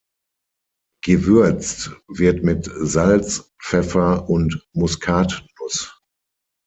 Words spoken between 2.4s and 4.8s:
mit Salz, Pfeffer und